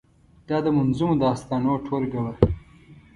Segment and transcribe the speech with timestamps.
[0.47, 2.33] دا د منظومو داستانو ټولګه وه.